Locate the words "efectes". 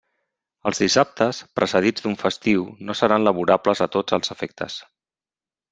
4.37-4.85